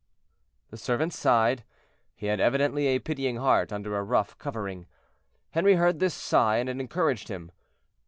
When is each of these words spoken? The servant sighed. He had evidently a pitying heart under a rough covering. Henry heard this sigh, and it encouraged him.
The 0.71 0.77
servant 0.77 1.13
sighed. 1.13 1.63
He 2.15 2.25
had 2.25 2.39
evidently 2.39 2.87
a 2.87 2.97
pitying 2.97 3.35
heart 3.37 3.71
under 3.71 3.95
a 3.95 4.01
rough 4.03 4.35
covering. 4.39 4.87
Henry 5.51 5.75
heard 5.75 5.99
this 5.99 6.15
sigh, 6.15 6.57
and 6.57 6.67
it 6.67 6.79
encouraged 6.79 7.27
him. 7.27 7.51